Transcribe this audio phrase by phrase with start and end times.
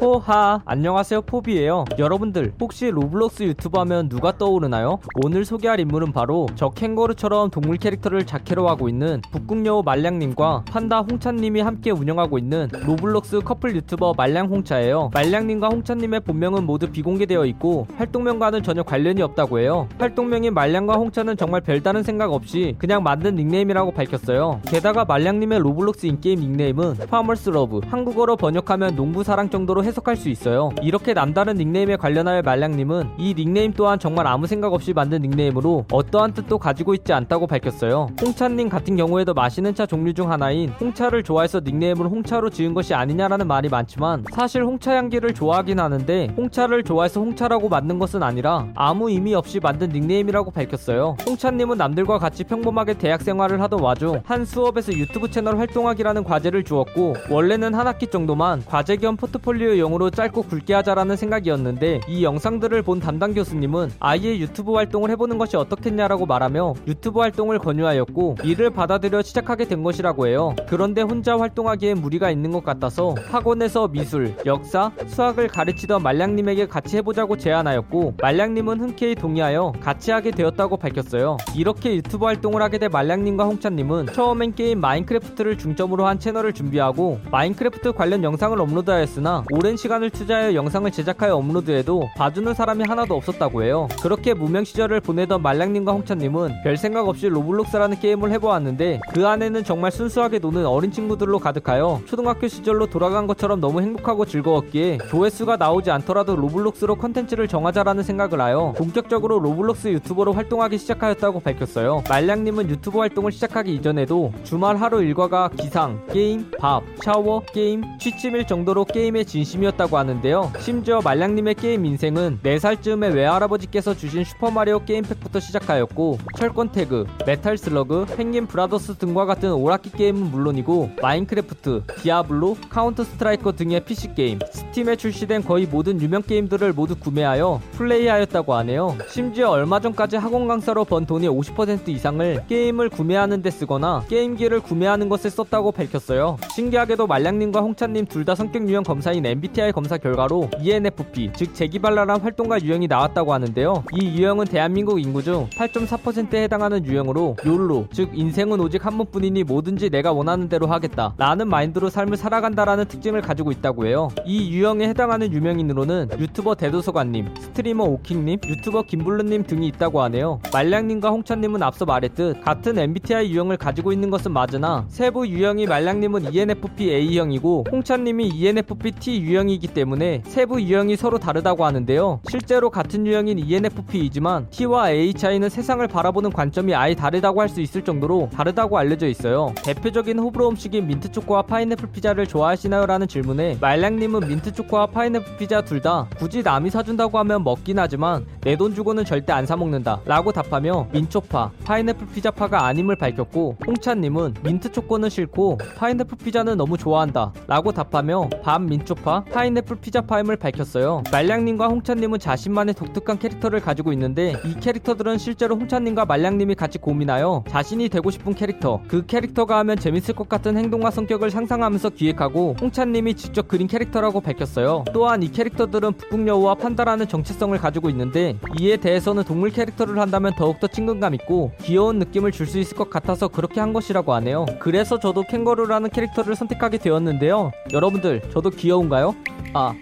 [0.00, 0.62] 포하.
[0.64, 1.84] 안녕하세요 포비예요.
[1.98, 4.98] 여러분들 혹시 로블록스 유튜버 하면 누가 떠오르나요?
[5.22, 11.60] 오늘 소개할 인물은 바로 저 캥거루처럼 동물 캐릭터를 자캐로 하고 있는 북극여우 말량님과 판다 홍챠님이
[11.60, 15.10] 함께 운영하고 있는 로블록스 커플 유튜버 말량홍챠예요.
[15.12, 19.86] 말량님과 홍챠님의 본명은 모두 비공개되어 있고 활동명과는 전혀 관련이 없다고 해요.
[19.98, 24.62] 활동명인 말량과 홍챠는 정말 별다른 생각 없이 그냥 만든 닉네임이라고 밝혔어요.
[24.66, 30.70] 게다가 말량님의 로블록스 in-game 닉네임은 farmer's love 한국어로 번역하면 농부사랑 정도로 해석할 수 있어요.
[30.82, 36.32] 이렇게 남다른 닉네임에 관련하여 말량님은 이 닉네임 또한 정말 아무 생각 없이 만든 닉네임으로 어떠한
[36.34, 38.08] 뜻도 가지고 있지 않다고 밝혔어요.
[38.22, 43.46] 홍챠님 같은 경우에도 마시는 차 종류 중 하나인 홍차를 좋아해서 닉네임을 홍챠로 지은 것이 아니냐라는
[43.46, 49.34] 말이 많지만 사실 홍차 향기를 좋아하긴 하는데 홍차를 좋아해서 홍챠라고 만든 것은 아니라 아무 의미
[49.34, 51.16] 없이 만든 닉네임이라고 밝혔어요.
[51.26, 57.14] 홍챠님은 남들과 같이 평범하게 대학 생활을 하던 와중 한 수업에서 유튜브 채널 활동하기라는 과제를 주었고
[57.28, 63.00] 원래는 한 학기 정도만 과제 겸 포트폴리오 용으로 짧고 굵게 하자라는 생각이었는데 이 영상들을 본
[63.00, 69.66] 담당 교수님은 아예 유튜브 활동을 해보는 것이 어떻겠냐라고 말하며 유튜브 활동을 권유하였고 이를 받아들여 시작하게
[69.66, 70.54] 된 것이라고 해요.
[70.68, 77.36] 그런데 혼자 활동하기에 무리가 있는 것 같아서 학원에서 미술, 역사, 수학을 가르치던 말량님에게 같이 해보자고
[77.36, 81.36] 제안하였고 말량님은 흔쾌히 동의하여 같이 하게 되었다고 밝혔어요.
[81.56, 87.92] 이렇게 유튜브 활동을 하게 된 말량님과 홍챠님은 처음엔 게임 마인크래프트를 중점으로 한 채널을 준비하고 마인크래프트
[87.92, 93.86] 관련 영상을 업로드하였으나 오랜 시간을 투자하여 영상을 제작하여 업로드해도 봐주는 사람이 하나도 없었다고 해요.
[94.02, 99.92] 그렇게 무명 시절을 보내던 말량님과 홍챠님은 별 생각 없이 로블록스라는 게임을 해보았는데 그 안에는 정말
[99.92, 106.34] 순수하게 노는 어린 친구들로 가득하여 초등학교 시절로 돌아간 것처럼 너무 행복하고 즐거웠기에 조회수가 나오지 않더라도
[106.34, 112.02] 로블록스로 컨텐츠를 정하자라는 생각을 하여 본격적으로 로블록스 유튜버로 활동하기 시작하였다고 밝혔어요.
[112.08, 118.84] 말량님은 유튜브 활동을 시작하기 이전에도 주말 하루 일과가 기상, 게임, 밥, 샤워, 게임, 취침일 정도로
[118.84, 120.52] 게임에 진심 이었다고 하는데요.
[120.60, 128.46] 심지어 말량님의 게임 인생은 4살쯤에 외할아버지께서 주신 슈퍼마리오 게임팩부터 시작하였고 철권 태그, 메탈 슬러그, 펭귄
[128.46, 135.44] 브라더스 등과 같은 오락기 게임은 물론이고 마인크래프트, 디아블로, 카운터 스트라이커 등의 PC 게임, 스팀에 출시된
[135.44, 138.96] 거의 모든 유명 게임들을 모두 구매하여 플레이하였다고 하네요.
[139.08, 145.08] 심지어 얼마 전까지 학원 강사로 번 돈의 50% 이상을 게임을 구매하는 데 쓰거나 게임기를 구매하는
[145.08, 146.38] 것에 썼다고 밝혔어요.
[146.54, 152.60] 신기하게도 말량님과 홍챠님 둘 다 성격 유형 검사인 MBTI 검사 결과로 ENFP, 즉 재기발랄한 활동가
[152.60, 153.84] 유형이 나왔다고 하는데요.
[153.92, 159.90] 이 유형은 대한민국 인구 중 8.4%에 해당하는 유형으로 YOLO, 즉 인생은 오직 한 번뿐이니 뭐든지
[159.90, 161.14] 내가 원하는 대로 하겠다.
[161.16, 164.08] 라는 마인드로 삶을 살아간다라는 특징을 가지고 있다고 해요.
[164.24, 170.40] 이 유형에 해당하는 유명인으로는 유튜버 대도서관님, 스트리머 오킹님, 유튜버 김블루님 등이 있다고 하네요.
[170.52, 176.90] 말량님과 홍챠님은 앞서 말했듯 같은 MBTI 유형을 가지고 있는 것은 맞으나 세부 유형이 말량님은 ENFP
[176.92, 182.20] A형이고 홍챠님이 ENFP T 유형이기 때문에 세부 유형이 서로 다르다고 하는데요.
[182.28, 187.82] 실제로 같은 유형인 ENFP이지만 T와 A 차이는 세상을 바라보는 관점이 아예 다르다고 할 수 있을
[187.82, 189.52] 정도로 다르다고 알려져 있어요.
[189.64, 192.86] 대표적인 호불호 음식인 민트 초코와 파인애플 피자를 좋아하시나요?
[192.86, 198.26] 라는 질문에 말량님은 민트 초코와 파인애플 피자 둘 다 굳이 남이 사준다고 하면 먹긴 하지만
[198.42, 204.70] 내 돈 주고는 절대 안 사먹는다 라고 답하며 민초파, 파인애플 피자파가 아님을 밝혔고 홍차님은 민트
[204.72, 211.02] 초코는 싫고 파인애플 피자는 너무 좋아한다 라고 답하며 반 민초파, 파인애플 피자파임을 밝혔어요.
[211.10, 217.88] 말량님과 홍차님은 자신만의 독특한 캐릭터를 가지고 있는데 이 캐릭터들은 실제로 홍차님과 말량님이 같이 고민하여 자신이
[217.88, 223.48] 되고 싶은 캐릭터, 그 캐릭터가 하면 재밌을 것 같은 행동과 성격을 상상하면서 기획하고 홍차님이 직접
[223.48, 224.84] 그린 캐릭터라고 밝혔어요.
[224.92, 231.14] 또한 이 캐릭터들은 북극여우와 판다라는 정체성을 가지고 있는데 이에 대해서는 동물 캐릭터를 한다면 더욱더 친근감
[231.14, 234.44] 있고 귀여운 느낌을 줄 수 있을 것 같아서 그렇게 한 것이라고 하네요.
[234.58, 237.52] 그래서 저도 캥거루라는 캐릭터를 선택하게 되었는데요.
[237.72, 239.09] 여러분들 저도 귀여운가요?
[239.52, 239.74] 아,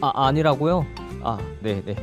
[0.00, 0.86] 아 아니라고요?
[1.22, 1.94] 아, 네, 네.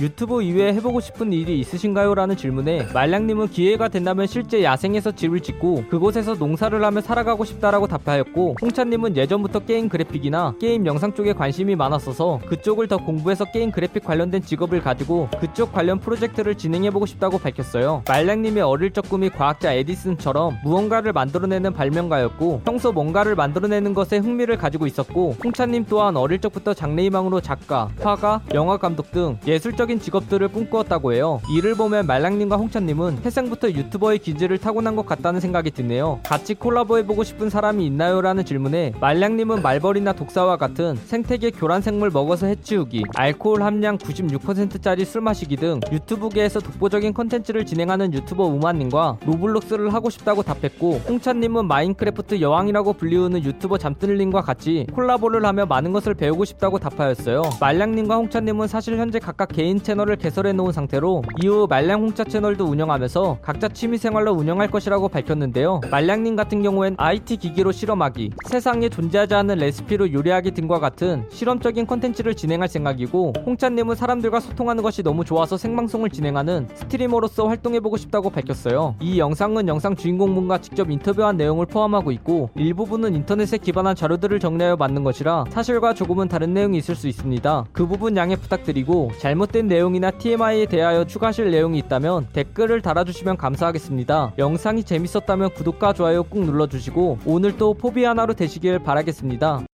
[0.00, 2.14] 유튜브 이외에 해보고 싶은 일이 있으신가요?
[2.14, 8.56] 라는 질문에 말량님은 기회가 된다면 실제 야생에서 집을 짓고 그곳에서 농사를 하며 살아가고 싶다라고 답하였고
[8.60, 14.42] 홍차님은 예전부터 게임 그래픽이나 게임 영상 쪽에 관심이 많았어서 그쪽을 더 공부해서 게임 그래픽 관련된
[14.42, 18.02] 직업을 가지고 그쪽 관련 프로젝트를 진행해보고 싶다고 밝혔어요.
[18.08, 24.86] 말량님의 어릴 적 꿈이 과학자 에디슨처럼 무언가를 만들어내는 발명가였고 평소 뭔가를 만들어내는 것에 흥미를 가지고
[24.86, 31.40] 있었고 홍차님 또한 어릴 적부터 장래희망으로 작가, 화가, 영화 감독 등 예술적인 직업들을 꿈꾸었다고 해요.
[31.50, 36.20] 이를 보면 말량님과 홍차님은 태생부터 유튜버의 기질을 타고난 것 같다는 생각이 드네요.
[36.24, 38.20] 같이 콜라보해보고 싶은 사람이 있나요?
[38.20, 45.20] 라는 질문에 말량님은 말벌이나 독사와 같은 생태계 교란 생물 먹어서 해치우기, 알코올 함량 96%짜리 술
[45.20, 52.94] 마시기 등 유튜브계에서 독보적인 컨텐츠를 진행하는 유튜버 우마님과 로블록스를 하고 싶다고 답했고 홍차님은 마인크래프트 여왕이라고
[52.94, 57.42] 불리우는 유튜버 잠뜰님과 같이 콜라보를 하며 많은 것을 배우고 싶다고 답하였어요.
[57.60, 63.38] 말량님과 홍차님은 사실 현재 각각 개인 채널을 개설해 놓은 상태로 이후 말량 홍차 채널도 운영하면서
[63.42, 65.80] 각자 취미생활로 운영할 것이라고 밝혔는데요.
[65.90, 72.36] 말량님 같은 경우엔 IT 기기로 실험하기, 세상에 존재하지 않는 레시피로 요리하기 등과 같은 실험적인 컨텐츠를
[72.36, 78.94] 진행할 생각이고 홍찬님은 사람들과 소통하는 것이 너무 좋아서 생방송을 진행하는 스트리머로서 활동해보고 싶다고 밝혔어요.
[79.00, 85.02] 이 영상은 영상 주인공분과 직접 인터뷰한 내용을 포함하고 있고 일부분은 인터넷에 기반한 자료들을 정리하여 만든
[85.02, 87.64] 것이라 사실과 조금은 다른 내용이 있을 수 있습니다.
[87.72, 94.34] 그 부분 양해 부탁드리고 잘못된 내용이나 TMI에 대하여 추가하실 내용이 있다면 댓글을 달아주시면 감사하겠습니다.
[94.38, 99.65] 영상이 재밌었다면 구독과 좋아요 꾹 눌러주시고 오늘 또 포비 하나로 되시길 바라겠습니다.